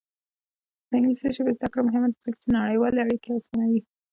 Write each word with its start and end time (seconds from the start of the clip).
د 0.89 0.91
انګلیسي 0.95 1.29
ژبې 1.35 1.51
زده 1.57 1.67
کړه 1.71 1.81
مهمه 1.87 2.07
ده 2.11 2.17
ځکه 2.25 2.37
چې 2.41 2.47
نړیوالې 2.57 2.99
اړیکې 3.01 3.29
اسانوي. 3.33 3.81